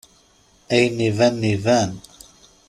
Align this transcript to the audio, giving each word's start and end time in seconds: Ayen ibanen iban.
Ayen 0.73 0.97
ibanen 1.09 1.41
iban. 1.55 1.91